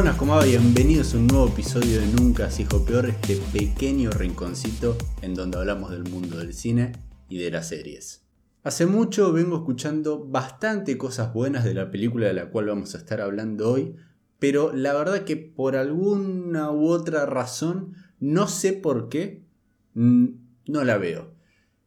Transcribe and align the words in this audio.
Buenas, 0.00 0.16
como 0.16 0.34
va? 0.34 0.44
Bienvenidos 0.46 1.12
a 1.12 1.18
un 1.18 1.26
nuevo 1.26 1.48
episodio 1.48 2.00
de 2.00 2.06
Nunca 2.06 2.50
se 2.50 2.62
hijo 2.62 2.86
peor, 2.86 3.04
este 3.04 3.36
pequeño 3.52 4.08
rinconcito 4.08 4.96
en 5.20 5.34
donde 5.34 5.58
hablamos 5.58 5.90
del 5.90 6.04
mundo 6.04 6.38
del 6.38 6.54
cine 6.54 6.92
y 7.28 7.36
de 7.36 7.50
las 7.50 7.68
series. 7.68 8.22
Hace 8.62 8.86
mucho 8.86 9.30
vengo 9.30 9.56
escuchando 9.56 10.24
bastante 10.24 10.96
cosas 10.96 11.34
buenas 11.34 11.64
de 11.64 11.74
la 11.74 11.90
película 11.90 12.28
de 12.28 12.32
la 12.32 12.48
cual 12.48 12.68
vamos 12.68 12.94
a 12.94 12.96
estar 12.96 13.20
hablando 13.20 13.70
hoy, 13.70 13.94
pero 14.38 14.72
la 14.72 14.94
verdad 14.94 15.24
que 15.24 15.36
por 15.36 15.76
alguna 15.76 16.70
u 16.70 16.88
otra 16.88 17.26
razón, 17.26 17.92
no 18.20 18.48
sé 18.48 18.72
por 18.72 19.10
qué, 19.10 19.44
no 19.92 20.82
la 20.82 20.96
veo. 20.96 21.34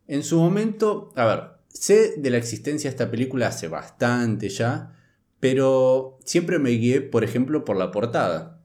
En 0.06 0.22
su 0.22 0.38
momento, 0.38 1.12
a 1.16 1.26
ver, 1.26 1.44
sé 1.68 2.14
de 2.18 2.30
la 2.30 2.38
existencia 2.38 2.92
de 2.92 2.94
esta 2.94 3.10
película 3.10 3.48
hace 3.48 3.68
bastante 3.70 4.50
ya, 4.50 5.03
pero 5.44 6.20
siempre 6.24 6.58
me 6.58 6.70
guié, 6.70 7.02
por 7.02 7.26
ejemplo, 7.26 7.66
por 7.66 7.76
la 7.76 7.92
portada. 7.92 8.62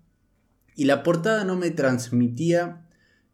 Y 0.77 0.85
la 0.85 1.03
portada 1.03 1.43
no 1.43 1.57
me 1.57 1.73
transmitía, 1.73 2.87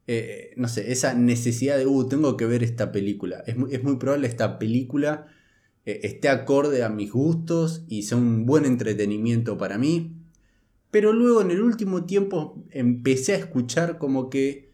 eh, 0.06 0.54
no 0.56 0.66
sé, 0.66 0.92
esa 0.92 1.12
necesidad 1.12 1.76
de, 1.76 1.84
uh, 1.84 2.08
tengo 2.08 2.38
que 2.38 2.46
ver 2.46 2.62
esta 2.62 2.90
película. 2.90 3.44
Es 3.46 3.58
muy, 3.58 3.74
es 3.74 3.84
muy 3.84 3.96
probable 3.96 4.28
esta 4.28 4.58
película 4.58 5.26
eh, 5.84 6.00
esté 6.04 6.30
acorde 6.30 6.82
a 6.84 6.88
mis 6.88 7.12
gustos 7.12 7.84
y 7.86 8.04
sea 8.04 8.16
un 8.16 8.46
buen 8.46 8.64
entretenimiento 8.64 9.58
para 9.58 9.76
mí. 9.76 10.16
Pero 10.90 11.12
luego 11.12 11.42
en 11.42 11.50
el 11.50 11.60
último 11.60 12.06
tiempo 12.06 12.64
empecé 12.70 13.34
a 13.34 13.36
escuchar 13.36 13.98
como 13.98 14.30
que 14.30 14.70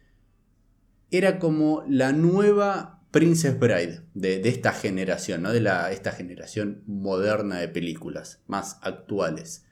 era 1.09 1.39
como 1.39 1.83
la 1.89 2.13
nueva 2.13 3.00
Princess 3.11 3.59
Bride 3.59 4.01
de, 4.13 4.41
esta 4.47 4.71
generación, 4.71 5.43
¿no? 5.43 5.51
de 5.51 5.59
esta 5.91 6.13
generación 6.13 6.81
moderna 6.87 7.59
de 7.59 7.67
películas 7.67 8.41
más 8.47 8.79
actuales. 8.81 9.65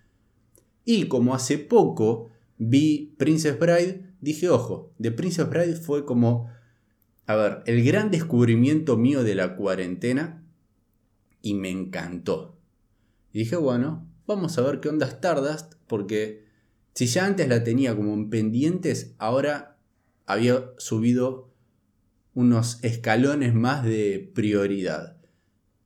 Y 0.83 1.07
como 1.07 1.33
hace 1.33 1.57
poco 1.57 2.29
vi 2.57 3.15
Princess 3.17 3.57
Bride, 3.57 4.13
dije, 4.19 4.49
ojo, 4.49 4.93
de 4.97 5.11
Princess 5.11 5.49
Bride 5.49 5.75
fue 5.75 6.05
como, 6.05 6.49
a 7.25 7.35
ver, 7.35 7.63
el 7.65 7.83
gran 7.85 8.11
descubrimiento 8.11 8.97
mío 8.97 9.23
de 9.23 9.35
la 9.35 9.55
cuarentena 9.55 10.43
y 11.41 11.53
me 11.53 11.69
encantó. 11.69 12.57
Y 13.31 13.39
dije, 13.39 13.55
bueno, 13.55 14.05
vamos 14.27 14.57
a 14.57 14.61
ver 14.61 14.81
qué 14.81 14.89
onda 14.89 15.07
Stardust, 15.07 15.75
porque 15.87 16.43
si 16.93 17.05
ya 17.05 17.25
antes 17.25 17.47
la 17.47 17.63
tenía 17.63 17.95
como 17.95 18.13
en 18.13 18.29
pendientes, 18.29 19.15
ahora 19.17 19.77
había 20.25 20.65
subido 20.77 21.49
unos 22.39 22.81
escalones 22.83 23.53
más 23.53 23.83
de 23.83 24.31
prioridad. 24.33 25.17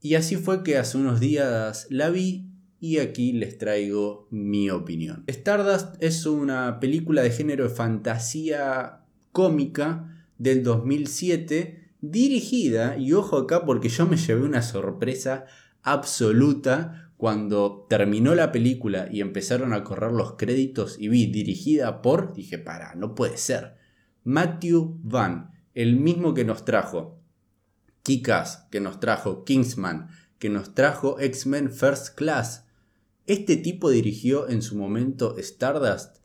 Y 0.01 0.13
así 0.13 0.35
fue 0.35 0.63
que 0.63 0.77
hace 0.77 0.99
unos 0.99 1.19
días 1.19 1.87
la 1.89 2.11
vi 2.11 2.47
y 2.79 2.99
aquí 2.99 3.33
les 3.33 3.57
traigo 3.57 4.27
mi 4.29 4.69
opinión. 4.69 5.23
Stardust 5.25 5.95
es 5.99 6.27
una 6.27 6.79
película 6.79 7.23
de 7.23 7.31
género 7.31 7.63
de 7.63 7.73
fantasía 7.73 9.01
cómica 9.31 10.27
del 10.37 10.61
2007 10.61 11.95
dirigida, 12.01 12.97
y 12.97 13.13
ojo 13.13 13.37
acá 13.37 13.65
porque 13.65 13.89
yo 13.89 14.05
me 14.05 14.17
llevé 14.17 14.43
una 14.43 14.61
sorpresa 14.61 15.45
absoluta 15.81 17.11
cuando 17.17 17.87
terminó 17.89 18.35
la 18.35 18.51
película 18.51 19.07
y 19.09 19.21
empezaron 19.21 19.73
a 19.73 19.83
correr 19.83 20.11
los 20.11 20.33
créditos 20.33 20.97
y 20.99 21.07
vi 21.07 21.25
dirigida 21.25 22.01
por, 22.01 22.33
dije, 22.33 22.59
para, 22.59 22.93
no 22.95 23.15
puede 23.15 23.37
ser, 23.37 23.77
Matthew 24.23 24.99
Van, 25.01 25.52
el 25.73 25.95
mismo 25.97 26.33
que 26.33 26.45
nos 26.45 26.65
trajo 26.65 27.19
Kikas, 28.03 28.67
que 28.69 28.79
nos 28.79 28.99
trajo 28.99 29.45
Kingsman, 29.45 30.09
que 30.37 30.49
nos 30.49 30.75
trajo 30.75 31.19
X-Men 31.19 31.71
First 31.71 32.15
Class. 32.15 32.67
Este 33.25 33.55
tipo 33.55 33.89
dirigió 33.89 34.49
en 34.49 34.61
su 34.61 34.75
momento 34.75 35.37
Stardust. 35.37 36.17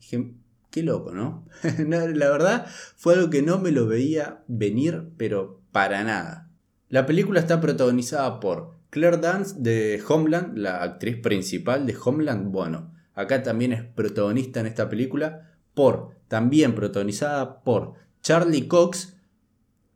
Dije, 0.00 0.34
qué 0.70 0.82
loco, 0.82 1.12
¿no? 1.12 1.46
la 1.78 2.30
verdad 2.30 2.66
fue 2.96 3.14
algo 3.14 3.30
que 3.30 3.42
no 3.42 3.58
me 3.58 3.70
lo 3.70 3.86
veía 3.86 4.42
venir, 4.48 5.10
pero 5.16 5.60
para 5.70 6.02
nada. 6.02 6.50
La 6.88 7.06
película 7.06 7.38
está 7.38 7.60
protagonizada 7.60 8.40
por 8.40 8.74
Claire 8.90 9.18
Dance 9.18 9.54
de 9.58 10.02
Homeland, 10.08 10.58
la 10.58 10.82
actriz 10.82 11.16
principal 11.16 11.86
de 11.86 11.96
Homeland. 12.04 12.50
Bueno, 12.50 12.92
acá 13.14 13.44
también 13.44 13.72
es 13.72 13.84
protagonista 13.84 14.58
en 14.58 14.66
esta 14.66 14.88
película, 14.88 15.52
por, 15.74 16.16
también 16.26 16.74
protagonizada 16.74 17.62
por 17.62 17.94
Charlie 18.22 18.68
Cox, 18.68 19.16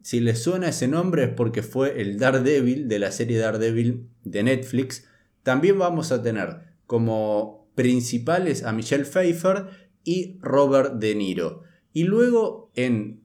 si 0.02 0.20
les 0.20 0.42
suena 0.42 0.68
ese 0.68 0.88
nombre 0.88 1.24
es 1.24 1.30
porque 1.30 1.62
fue 1.62 2.00
el 2.00 2.18
Daredevil 2.18 2.88
de 2.88 2.98
la 2.98 3.10
serie 3.10 3.38
Daredevil 3.38 4.08
de 4.24 4.42
Netflix. 4.42 5.06
También 5.42 5.78
vamos 5.78 6.12
a 6.12 6.22
tener 6.22 6.74
como 6.86 7.70
principales 7.74 8.64
a 8.64 8.72
Michelle 8.72 9.04
Pfeiffer 9.04 9.66
y 10.04 10.38
Robert 10.40 10.94
De 10.94 11.14
Niro. 11.14 11.62
Y 11.92 12.04
luego 12.04 12.70
en, 12.74 13.22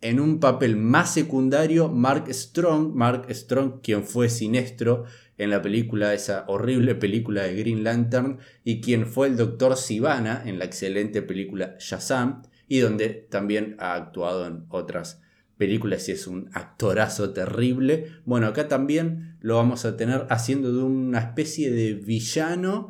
en 0.00 0.20
un 0.20 0.40
papel 0.40 0.76
más 0.76 1.12
secundario, 1.12 1.88
Mark 1.88 2.32
Strong, 2.32 2.94
Mark 2.94 3.26
Strong, 3.30 3.80
quien 3.82 4.04
fue 4.04 4.28
siniestro 4.28 5.04
en 5.38 5.50
la 5.50 5.62
película, 5.62 6.14
esa 6.14 6.44
horrible 6.48 6.94
película 6.94 7.44
de 7.44 7.56
Green 7.56 7.84
Lantern, 7.84 8.38
y 8.64 8.80
quien 8.80 9.06
fue 9.06 9.28
el 9.28 9.36
Doctor 9.36 9.76
Sivana 9.76 10.42
en 10.44 10.58
la 10.58 10.64
excelente 10.64 11.22
película 11.22 11.76
Shazam 11.78 12.42
y 12.68 12.78
donde 12.78 13.08
también 13.08 13.76
ha 13.78 13.94
actuado 13.94 14.46
en 14.46 14.64
otras 14.68 15.20
películas 15.56 16.08
y 16.08 16.12
es 16.12 16.26
un 16.26 16.50
actorazo 16.54 17.32
terrible. 17.32 18.06
Bueno, 18.24 18.46
acá 18.46 18.68
también 18.68 19.36
lo 19.40 19.56
vamos 19.56 19.84
a 19.84 19.96
tener 19.96 20.26
haciendo 20.30 20.72
de 20.72 20.82
una 20.82 21.20
especie 21.20 21.70
de 21.70 21.94
villano 21.94 22.88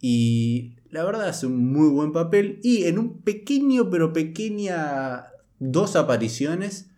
y 0.00 0.76
la 0.90 1.04
verdad 1.04 1.28
hace 1.28 1.46
un 1.46 1.72
muy 1.72 1.88
buen 1.88 2.12
papel 2.12 2.58
y 2.62 2.84
en 2.84 2.98
un 2.98 3.20
pequeño 3.20 3.90
pero 3.90 4.12
pequeña 4.12 5.26
dos 5.58 5.94
apariciones 5.94 6.90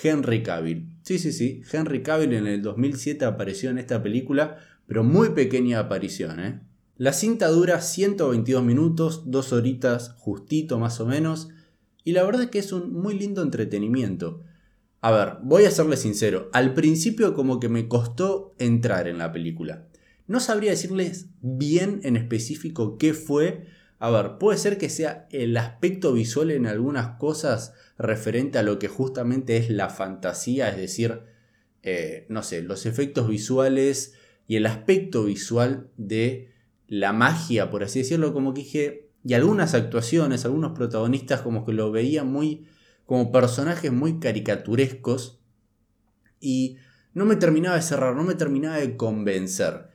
Henry 0.00 0.42
Cavill. 0.42 0.88
Sí, 1.02 1.18
sí, 1.18 1.32
sí, 1.32 1.62
Henry 1.72 2.02
Cavill 2.02 2.34
en 2.34 2.46
el 2.46 2.62
2007 2.62 3.24
apareció 3.24 3.70
en 3.70 3.78
esta 3.78 4.02
película, 4.02 4.58
pero 4.86 5.02
muy 5.02 5.30
pequeña 5.30 5.80
aparición, 5.80 6.40
¿eh? 6.40 6.60
La 6.96 7.12
cinta 7.12 7.48
dura 7.48 7.80
122 7.80 8.64
minutos, 8.64 9.22
dos 9.26 9.52
horitas 9.52 10.14
justito 10.18 10.78
más 10.78 11.00
o 11.00 11.06
menos, 11.06 11.48
y 12.08 12.12
la 12.12 12.24
verdad 12.24 12.44
es 12.44 12.48
que 12.48 12.58
es 12.58 12.72
un 12.72 12.94
muy 12.94 13.18
lindo 13.18 13.42
entretenimiento. 13.42 14.42
A 15.02 15.10
ver, 15.10 15.34
voy 15.42 15.66
a 15.66 15.70
serle 15.70 15.98
sincero, 15.98 16.48
al 16.54 16.72
principio 16.72 17.34
como 17.34 17.60
que 17.60 17.68
me 17.68 17.86
costó 17.86 18.54
entrar 18.58 19.08
en 19.08 19.18
la 19.18 19.30
película. 19.30 19.88
No 20.26 20.40
sabría 20.40 20.70
decirles 20.70 21.26
bien 21.42 22.00
en 22.04 22.16
específico 22.16 22.96
qué 22.96 23.12
fue. 23.12 23.66
A 23.98 24.08
ver, 24.08 24.38
puede 24.38 24.56
ser 24.56 24.78
que 24.78 24.88
sea 24.88 25.28
el 25.32 25.54
aspecto 25.58 26.14
visual 26.14 26.50
en 26.50 26.64
algunas 26.64 27.18
cosas 27.18 27.74
referente 27.98 28.56
a 28.56 28.62
lo 28.62 28.78
que 28.78 28.88
justamente 28.88 29.58
es 29.58 29.68
la 29.68 29.90
fantasía, 29.90 30.70
es 30.70 30.78
decir, 30.78 31.20
eh, 31.82 32.24
no 32.30 32.42
sé, 32.42 32.62
los 32.62 32.86
efectos 32.86 33.28
visuales 33.28 34.14
y 34.46 34.56
el 34.56 34.64
aspecto 34.64 35.24
visual 35.24 35.90
de 35.98 36.54
la 36.86 37.12
magia, 37.12 37.68
por 37.68 37.84
así 37.84 37.98
decirlo, 37.98 38.32
como 38.32 38.54
que 38.54 38.62
dije, 38.62 39.07
y 39.24 39.34
algunas 39.34 39.74
actuaciones, 39.74 40.44
algunos 40.44 40.72
protagonistas 40.72 41.40
como 41.42 41.64
que 41.64 41.72
lo 41.72 41.90
veían 41.90 42.30
muy 42.30 42.66
como 43.04 43.32
personajes 43.32 43.90
muy 43.90 44.18
caricaturescos 44.18 45.40
y 46.40 46.76
no 47.14 47.24
me 47.24 47.36
terminaba 47.36 47.76
de 47.76 47.82
cerrar, 47.82 48.14
no 48.14 48.22
me 48.22 48.34
terminaba 48.34 48.76
de 48.76 48.96
convencer. 48.96 49.88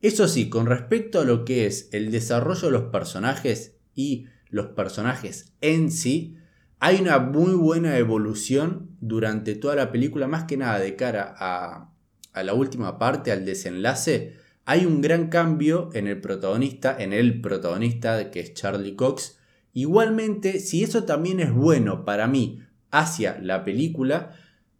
Eso 0.00 0.28
sí, 0.28 0.48
con 0.48 0.66
respecto 0.66 1.20
a 1.20 1.24
lo 1.24 1.44
que 1.44 1.66
es 1.66 1.88
el 1.92 2.10
desarrollo 2.10 2.62
de 2.62 2.72
los 2.72 2.84
personajes 2.84 3.76
y 3.94 4.26
los 4.48 4.66
personajes 4.68 5.52
en 5.60 5.90
sí, 5.90 6.36
hay 6.78 7.00
una 7.00 7.18
muy 7.18 7.52
buena 7.54 7.96
evolución 7.98 8.96
durante 9.00 9.54
toda 9.54 9.76
la 9.76 9.92
película, 9.92 10.26
más 10.26 10.44
que 10.44 10.56
nada 10.56 10.78
de 10.78 10.96
cara 10.96 11.34
a, 11.38 11.92
a 12.32 12.42
la 12.42 12.54
última 12.54 12.98
parte, 12.98 13.32
al 13.32 13.44
desenlace, 13.44 14.36
hay 14.64 14.86
un 14.86 15.00
gran 15.00 15.28
cambio 15.28 15.90
en 15.92 16.06
el 16.06 16.20
protagonista, 16.20 16.96
en 16.98 17.12
el 17.12 17.40
protagonista 17.40 18.30
que 18.30 18.40
es 18.40 18.54
Charlie 18.54 18.94
Cox. 18.94 19.38
Igualmente, 19.72 20.60
si 20.60 20.84
eso 20.84 21.04
también 21.04 21.40
es 21.40 21.52
bueno 21.52 22.04
para 22.04 22.26
mí 22.26 22.60
hacia 22.90 23.38
la 23.40 23.64
película, 23.64 24.36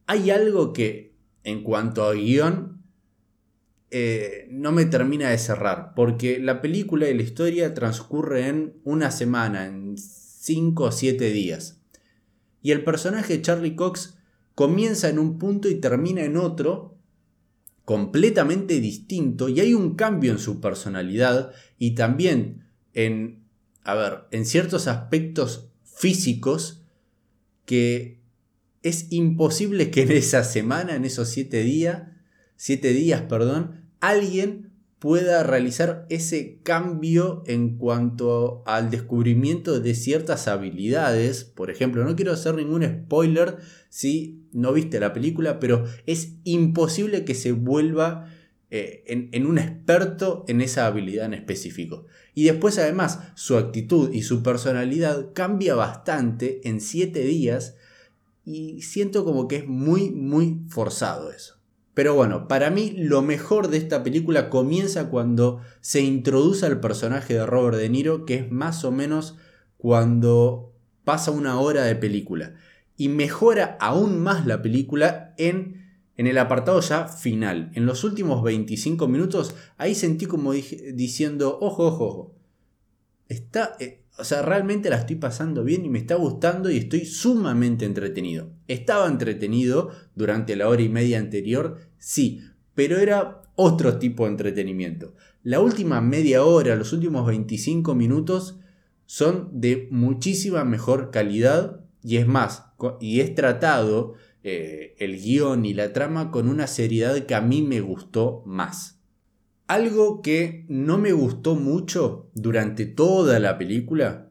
hay 0.07 0.31
algo 0.31 0.73
que 0.73 1.15
en 1.45 1.63
cuanto 1.63 2.05
a 2.05 2.15
guion 2.15 2.83
eh, 3.91 4.47
no 4.51 4.73
me 4.73 4.87
termina 4.87 5.31
de 5.31 5.39
cerrar, 5.39 5.93
porque 5.95 6.39
la 6.39 6.63
película 6.63 7.09
y 7.09 7.15
la 7.15 7.23
historia 7.23 7.75
transcurre 7.75 8.49
en 8.49 8.81
una 8.85 9.11
semana, 9.11 9.67
en 9.67 9.99
5 9.99 10.85
o 10.85 10.93
7 10.93 11.31
días. 11.31 11.83
Y 12.63 12.71
el 12.71 12.85
personaje 12.85 13.43
Charlie 13.43 13.77
Cox 13.77 14.17
comienza 14.55 15.09
en 15.09 15.19
un 15.19 15.39
punto 15.39 15.69
y 15.69 15.75
termina 15.75 16.23
en 16.23 16.37
otro, 16.37 16.92
completamente 17.85 18.81
distinto 18.81 19.49
y 19.49 19.61
hay 19.61 19.75
un 19.75 19.95
cambio 19.95 20.33
en 20.33 20.39
su 20.39 20.61
personalidad 20.61 21.53
y 21.79 21.95
también 21.95 22.65
en, 22.95 23.45
a 23.83 23.95
ver, 23.95 24.19
en 24.31 24.47
ciertos 24.47 24.87
aspectos 24.87 25.69
físicos 25.85 26.83
que 27.65 28.21
es 28.83 29.07
imposible 29.11 29.91
que 29.91 30.03
en 30.03 30.13
esa 30.13 30.45
semana, 30.45 30.95
en 30.95 31.05
esos 31.05 31.29
siete 31.29 31.63
días, 31.63 32.09
siete 32.57 32.93
días, 32.93 33.23
perdón, 33.23 33.89
alguien 34.01 34.72
pueda 35.03 35.43
realizar 35.43 36.07
ese 36.11 36.61
cambio 36.63 37.43
en 37.49 37.77
cuanto 37.77 38.63
al 38.67 38.89
descubrimiento 38.89 39.81
de 39.81 39.97
ciertas 39.97 40.47
habilidades. 40.47 41.43
Por 41.43 41.73
ejemplo, 41.73 42.05
no 42.05 42.15
quiero 42.15 42.31
hacer 42.31 42.55
ningún 42.55 42.85
spoiler 42.85 43.57
si 43.89 44.47
no 44.53 44.73
viste 44.73 45.01
la 45.01 45.13
película, 45.13 45.59
pero 45.59 45.87
es 46.07 46.35
imposible 46.45 47.25
que 47.25 47.35
se 47.35 47.51
vuelva 47.51 48.29
eh, 48.71 49.03
en, 49.33 49.45
un 49.45 49.59
experto 49.59 50.45
en 50.47 50.61
esa 50.61 50.87
habilidad 50.87 51.27
en 51.27 51.35
específico. 51.35 52.07
Y 52.33 52.45
después 52.45 52.79
además 52.79 53.19
su 53.35 53.57
actitud 53.57 54.13
y 54.13 54.23
su 54.23 54.45
personalidad 54.45 55.33
cambia 55.33 55.75
bastante 55.75 56.61
en 56.63 56.81
7 56.81 57.19
días 57.25 57.75
y 58.45 58.83
siento 58.83 59.25
como 59.25 59.49
que 59.49 59.57
es 59.57 59.67
muy, 59.67 60.13
muy 60.13 60.61
forzado 60.69 61.33
eso. 61.33 61.62
Pero 61.95 62.15
bueno, 62.15 62.49
para 62.49 62.71
mí 62.71 62.95
lo 62.97 63.21
mejor 63.21 63.69
de 63.69 63.77
esta 63.77 64.03
película 64.03 64.49
comienza 64.49 65.09
cuando 65.11 65.61
se 65.81 66.01
introduce 66.01 66.65
al 66.65 66.81
personaje 66.81 67.35
de 67.35 67.47
Robert 67.47 67.77
De 67.77 67.89
Niro, 67.91 68.25
que 68.25 68.37
es 68.37 68.51
más 68.51 68.85
o 68.85 68.91
menos 68.91 69.37
cuando 69.77 70.73
pasa 71.05 71.31
una 71.31 71.61
hora 71.61 71.85
de 71.85 71.97
película. 71.97 72.55
Y 72.97 73.09
mejora 73.09 73.77
aún 73.81 74.21
más 74.21 74.47
la 74.47 74.63
película 74.63 75.35
en, 75.37 75.99
en 76.17 76.27
el 76.27 76.39
apartado 76.39 76.81
ya 76.81 77.09
final. 77.09 77.71
En 77.75 77.85
los 77.85 78.05
últimos 78.05 78.43
25 78.43 79.07
minutos, 79.09 79.55
ahí 79.77 79.95
sentí 79.95 80.25
como 80.27 80.53
diciendo, 80.53 81.59
ojo, 81.61 81.89
ojo, 81.89 82.07
ojo. 82.07 82.35
Está, 83.29 83.77
eh, 83.81 84.02
o 84.19 84.25
sea, 84.25 84.43
realmente 84.43 84.91
la 84.91 84.97
estoy 84.97 85.17
pasando 85.17 85.65
bien 85.65 85.85
y 85.85 85.89
me 85.89 85.99
está 85.99 86.17
gustando 86.17 86.71
y 86.71 86.77
estoy 86.77 87.07
sumamente 87.07 87.87
entretenido. 87.87 88.51
Estaba 88.69 89.09
entretenido 89.09 89.91
durante 90.15 90.55
la 90.55 90.69
hora 90.69 90.83
y 90.83 90.89
media 90.89 91.19
anterior, 91.19 91.79
sí, 91.99 92.43
pero 92.75 92.99
era 92.99 93.43
otro 93.57 93.99
tipo 93.99 94.25
de 94.25 94.33
entretenimiento. 94.33 95.15
La 95.43 95.61
última 95.61 96.01
media 96.01 96.45
hora, 96.45 96.77
los 96.77 96.93
últimos 96.93 97.27
25 97.27 97.95
minutos 97.95 98.59
son 99.07 99.49
de 99.53 99.89
muchísima 99.91 100.65
mejor 100.65 101.11
calidad 101.11 101.81
y 102.03 102.17
es 102.17 102.27
más, 102.27 102.65
y 103.01 103.21
es 103.21 103.35
tratado 103.35 104.15
eh, 104.43 104.95
el 104.99 105.21
guion 105.21 105.65
y 105.65 105.75
la 105.75 105.93
trama 105.93 106.31
con 106.31 106.49
una 106.49 106.67
seriedad 106.67 107.15
que 107.27 107.35
a 107.35 107.41
mí 107.41 107.63
me 107.63 107.81
gustó 107.81 108.43
más. 108.45 109.02
Algo 109.67 110.23
que 110.23 110.67
no 110.69 110.99
me 110.99 111.13
gustó 111.13 111.55
mucho 111.55 112.31
durante 112.35 112.87
toda 112.87 113.39
la 113.39 113.59
película 113.59 114.29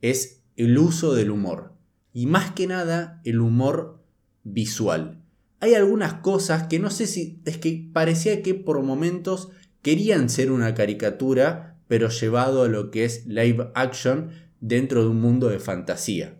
es 0.00 0.42
el 0.56 0.78
uso 0.78 1.14
del 1.14 1.30
humor. 1.30 1.74
Y 2.12 2.26
más 2.26 2.52
que 2.52 2.66
nada 2.66 3.20
el 3.24 3.40
humor 3.40 4.02
visual. 4.42 5.20
Hay 5.60 5.74
algunas 5.74 6.14
cosas 6.14 6.64
que 6.64 6.78
no 6.78 6.90
sé 6.90 7.06
si 7.06 7.40
es 7.44 7.58
que 7.58 7.88
parecía 7.92 8.42
que 8.42 8.54
por 8.54 8.82
momentos 8.82 9.50
querían 9.82 10.28
ser 10.28 10.50
una 10.50 10.74
caricatura, 10.74 11.78
pero 11.86 12.08
llevado 12.08 12.64
a 12.64 12.68
lo 12.68 12.90
que 12.90 13.04
es 13.04 13.26
live 13.26 13.70
action 13.74 14.30
dentro 14.60 15.02
de 15.02 15.10
un 15.10 15.20
mundo 15.20 15.48
de 15.48 15.58
fantasía. 15.58 16.38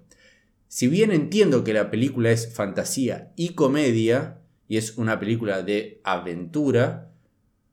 Si 0.68 0.88
bien 0.88 1.10
entiendo 1.10 1.64
que 1.64 1.72
la 1.74 1.90
película 1.90 2.30
es 2.30 2.52
fantasía 2.52 3.32
y 3.36 3.50
comedia, 3.50 4.38
y 4.68 4.76
es 4.76 4.96
una 4.98 5.18
película 5.18 5.62
de 5.62 6.00
aventura, 6.04 7.09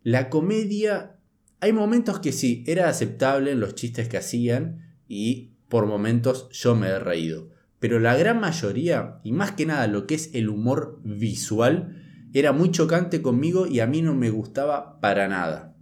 la 0.07 0.29
comedia, 0.29 1.17
hay 1.59 1.73
momentos 1.73 2.21
que 2.21 2.31
sí, 2.31 2.63
era 2.65 2.87
aceptable 2.87 3.51
en 3.51 3.59
los 3.59 3.75
chistes 3.75 4.07
que 4.07 4.15
hacían 4.15 4.95
y 5.09 5.51
por 5.67 5.85
momentos 5.85 6.47
yo 6.51 6.77
me 6.77 6.87
he 6.87 6.97
reído. 6.97 7.49
Pero 7.79 7.99
la 7.99 8.15
gran 8.15 8.39
mayoría, 8.39 9.19
y 9.25 9.33
más 9.33 9.51
que 9.51 9.65
nada 9.65 9.85
lo 9.87 10.07
que 10.07 10.15
es 10.15 10.33
el 10.33 10.47
humor 10.47 11.01
visual, 11.03 12.29
era 12.31 12.53
muy 12.53 12.71
chocante 12.71 13.21
conmigo 13.21 13.67
y 13.67 13.81
a 13.81 13.85
mí 13.85 14.01
no 14.01 14.15
me 14.15 14.29
gustaba 14.29 15.01
para 15.01 15.27
nada. 15.27 15.75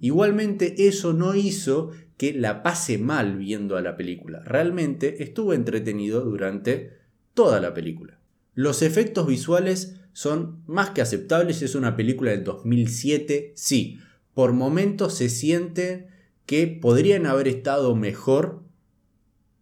Igualmente 0.00 0.86
eso 0.86 1.14
no 1.14 1.34
hizo 1.34 1.92
que 2.18 2.34
la 2.34 2.62
pase 2.62 2.98
mal 2.98 3.38
viendo 3.38 3.78
a 3.78 3.80
la 3.80 3.96
película. 3.96 4.40
Realmente 4.44 5.22
estuve 5.22 5.54
entretenido 5.54 6.20
durante 6.20 6.90
toda 7.32 7.58
la 7.58 7.72
película. 7.72 8.21
Los 8.54 8.82
efectos 8.82 9.26
visuales 9.26 9.96
son 10.12 10.62
más 10.66 10.90
que 10.90 11.00
aceptables. 11.00 11.62
Es 11.62 11.74
una 11.74 11.96
película 11.96 12.30
del 12.32 12.44
2007. 12.44 13.52
Sí, 13.56 13.98
por 14.34 14.52
momentos 14.52 15.14
se 15.14 15.28
siente 15.28 16.08
que 16.46 16.66
podrían 16.66 17.26
haber 17.26 17.48
estado 17.48 17.94
mejor. 17.96 18.62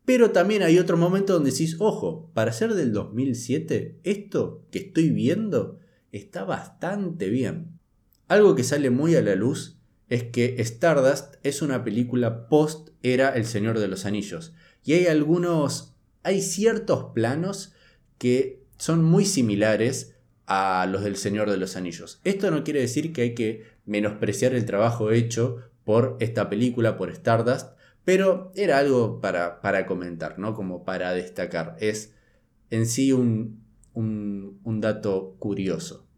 Pero 0.05 0.31
también 0.31 0.63
hay 0.63 0.79
otro 0.79 0.97
momento 0.97 1.35
donde 1.35 1.53
decís, 1.53 1.77
ojo, 1.79 2.31
para 2.35 2.53
ser 2.53 2.75
del 2.75 2.93
2007, 2.93 4.01
esto 4.03 4.67
que 4.71 4.81
estoy 4.81 5.11
viendo 5.11 5.79
está 6.11 6.45
bastante 6.45 7.29
bien. 7.29 7.79
Algo 8.27 8.55
que 8.55 8.65
sale 8.65 8.91
muy 8.91 9.15
a 9.15 9.23
la 9.23 9.37
luz 9.37 9.79
es 10.09 10.25
que 10.25 10.57
Stardust 10.59 11.37
es 11.45 11.63
una 11.63 11.85
película 11.85 12.49
post 12.49 12.91
era 13.03 13.31
El 13.31 13.45
Señor 13.45 13.79
de 13.79 13.87
los 13.87 14.05
Anillos. 14.05 14.53
Y 14.85 14.95
hay 14.95 15.07
algunos, 15.07 15.95
hay 16.25 16.43
ciertos 16.43 17.13
planos 17.15 17.73
que 18.19 18.60
son 18.81 19.05
muy 19.05 19.27
similares 19.27 20.17
a 20.47 20.87
los 20.91 21.05
del 21.05 21.17
Señor 21.17 21.51
de 21.51 21.59
los 21.59 21.77
Anillos. 21.77 22.19
Esto 22.25 22.51
no 22.51 22.65
quiere 22.65 22.81
decir 22.81 23.13
que 23.13 23.21
hay 23.21 23.35
que 23.35 23.65
menospreciar 23.85 24.55
el 24.55 24.65
trabajo 24.65 25.11
hecho 25.11 25.59
por 25.85 26.17
esta 26.19 26.49
película, 26.49 26.97
por 26.97 27.11
Stardust, 27.11 27.77
pero 28.05 28.51
era 28.57 28.79
algo 28.79 29.21
para, 29.21 29.61
para 29.61 29.85
comentar, 29.85 30.39
¿no? 30.39 30.55
Como 30.55 30.83
para 30.83 31.13
destacar. 31.13 31.77
Es 31.79 32.15
en 32.71 32.87
sí 32.87 33.13
un, 33.13 33.63
un, 33.93 34.59
un 34.65 34.81
dato 34.81 35.37
curioso. 35.39 36.09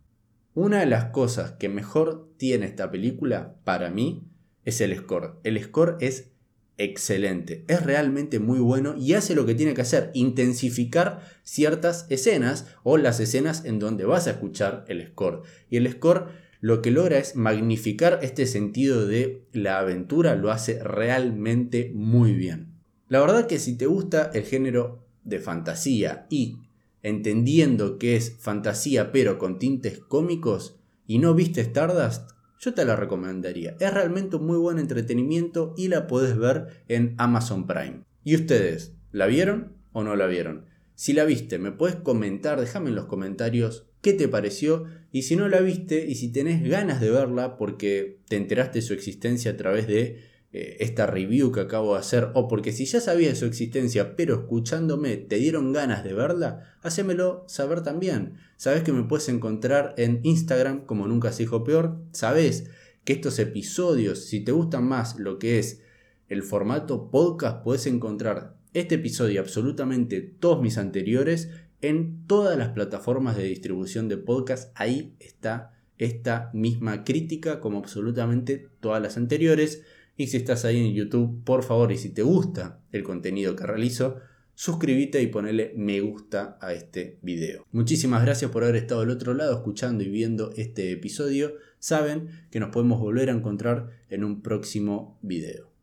Una 0.54 0.80
de 0.80 0.86
las 0.86 1.06
cosas 1.06 1.52
que 1.52 1.68
mejor 1.68 2.32
tiene 2.36 2.66
esta 2.66 2.92
película, 2.92 3.56
para 3.64 3.90
mí, 3.90 4.22
es 4.64 4.80
el 4.80 4.96
score. 4.96 5.40
El 5.42 5.60
score 5.60 5.96
es 5.98 6.30
excelente. 6.78 7.64
Es 7.68 7.82
realmente 7.82 8.38
muy 8.38 8.58
bueno 8.58 8.94
y 8.96 9.14
hace 9.14 9.34
lo 9.34 9.46
que 9.46 9.54
tiene 9.54 9.74
que 9.74 9.82
hacer, 9.82 10.10
intensificar 10.14 11.20
ciertas 11.42 12.06
escenas 12.08 12.66
o 12.82 12.96
las 12.96 13.20
escenas 13.20 13.64
en 13.64 13.78
donde 13.78 14.04
vas 14.04 14.26
a 14.26 14.32
escuchar 14.32 14.84
el 14.88 15.06
score. 15.08 15.42
Y 15.70 15.76
el 15.76 15.90
score 15.90 16.28
lo 16.60 16.80
que 16.80 16.92
logra 16.92 17.18
es 17.18 17.34
magnificar 17.34 18.20
este 18.22 18.46
sentido 18.46 19.06
de 19.06 19.44
la 19.52 19.80
aventura, 19.80 20.36
lo 20.36 20.52
hace 20.52 20.82
realmente 20.82 21.90
muy 21.94 22.34
bien. 22.34 22.74
La 23.08 23.20
verdad 23.20 23.46
que 23.46 23.58
si 23.58 23.76
te 23.76 23.86
gusta 23.86 24.30
el 24.32 24.44
género 24.44 25.04
de 25.24 25.40
fantasía 25.40 26.26
y 26.30 26.58
entendiendo 27.02 27.98
que 27.98 28.14
es 28.16 28.36
fantasía 28.38 29.10
pero 29.10 29.38
con 29.38 29.58
tintes 29.58 29.98
cómicos 29.98 30.78
y 31.06 31.18
no 31.18 31.34
viste 31.34 31.60
Stardust, 31.62 32.30
yo 32.62 32.74
te 32.74 32.84
la 32.84 32.94
recomendaría. 32.94 33.76
Es 33.80 33.92
realmente 33.92 34.36
un 34.36 34.46
muy 34.46 34.56
buen 34.56 34.78
entretenimiento 34.78 35.74
y 35.76 35.88
la 35.88 36.06
puedes 36.06 36.38
ver 36.38 36.84
en 36.86 37.14
Amazon 37.18 37.66
Prime. 37.66 38.04
¿Y 38.22 38.36
ustedes? 38.36 38.94
¿La 39.10 39.26
vieron 39.26 39.72
o 39.92 40.04
no 40.04 40.14
la 40.14 40.26
vieron? 40.26 40.66
Si 40.94 41.12
la 41.12 41.24
viste, 41.24 41.58
me 41.58 41.72
puedes 41.72 41.96
comentar, 41.96 42.60
déjame 42.60 42.90
en 42.90 42.94
los 42.94 43.06
comentarios 43.06 43.88
qué 44.00 44.12
te 44.12 44.28
pareció 44.28 44.84
y 45.10 45.22
si 45.22 45.34
no 45.34 45.48
la 45.48 45.60
viste 45.60 46.06
y 46.06 46.14
si 46.14 46.30
tenés 46.30 46.62
ganas 46.62 47.00
de 47.00 47.10
verla 47.10 47.56
porque 47.56 48.20
te 48.28 48.36
enteraste 48.36 48.78
de 48.78 48.86
su 48.86 48.94
existencia 48.94 49.50
a 49.50 49.56
través 49.56 49.88
de 49.88 50.20
eh, 50.52 50.76
esta 50.80 51.06
review 51.06 51.50
que 51.50 51.60
acabo 51.60 51.94
de 51.94 52.00
hacer, 52.00 52.30
o 52.34 52.46
porque 52.46 52.72
si 52.72 52.84
ya 52.84 53.00
sabías 53.00 53.38
su 53.38 53.46
existencia, 53.46 54.16
pero 54.16 54.34
escuchándome 54.34 55.16
te 55.16 55.36
dieron 55.36 55.72
ganas 55.72 56.04
de 56.04 56.12
verla, 56.12 56.76
hacémelo 56.82 57.44
saber 57.48 57.82
también. 57.82 58.34
Sabes 58.56 58.82
que 58.82 58.92
me 58.92 59.04
puedes 59.04 59.28
encontrar 59.28 59.94
en 59.96 60.20
Instagram 60.22 60.84
como 60.84 61.06
nunca 61.06 61.32
se 61.32 61.44
dijo 61.44 61.64
peor. 61.64 62.02
Sabes 62.12 62.70
que 63.04 63.14
estos 63.14 63.38
episodios, 63.38 64.26
si 64.26 64.40
te 64.40 64.52
gustan 64.52 64.84
más 64.84 65.18
lo 65.18 65.38
que 65.38 65.58
es 65.58 65.82
el 66.28 66.42
formato 66.42 67.10
podcast, 67.10 67.62
puedes 67.64 67.86
encontrar 67.86 68.56
este 68.74 68.96
episodio 68.96 69.34
y 69.34 69.38
absolutamente 69.38 70.20
todos 70.20 70.62
mis 70.62 70.78
anteriores 70.78 71.50
en 71.80 72.26
todas 72.26 72.56
las 72.56 72.70
plataformas 72.70 73.36
de 73.36 73.44
distribución 73.44 74.08
de 74.08 74.16
podcast. 74.16 74.70
Ahí 74.74 75.14
está 75.18 75.72
esta 75.98 76.50
misma 76.52 77.04
crítica 77.04 77.60
como 77.60 77.78
absolutamente 77.78 78.68
todas 78.80 79.02
las 79.02 79.16
anteriores. 79.16 79.82
Y 80.16 80.26
si 80.26 80.36
estás 80.36 80.64
ahí 80.64 80.78
en 80.78 80.94
YouTube, 80.94 81.42
por 81.44 81.62
favor, 81.62 81.92
y 81.92 81.98
si 81.98 82.10
te 82.10 82.22
gusta 82.22 82.80
el 82.92 83.02
contenido 83.02 83.56
que 83.56 83.66
realizo, 83.66 84.16
suscríbete 84.54 85.22
y 85.22 85.28
ponele 85.28 85.72
me 85.76 86.00
gusta 86.00 86.58
a 86.60 86.72
este 86.72 87.18
video. 87.22 87.66
Muchísimas 87.72 88.22
gracias 88.22 88.50
por 88.50 88.64
haber 88.64 88.76
estado 88.76 89.00
al 89.00 89.10
otro 89.10 89.34
lado 89.34 89.54
escuchando 89.54 90.04
y 90.04 90.08
viendo 90.08 90.52
este 90.56 90.92
episodio. 90.92 91.54
Saben 91.78 92.28
que 92.50 92.60
nos 92.60 92.70
podemos 92.70 93.00
volver 93.00 93.30
a 93.30 93.32
encontrar 93.32 93.90
en 94.08 94.24
un 94.24 94.42
próximo 94.42 95.18
video. 95.22 95.70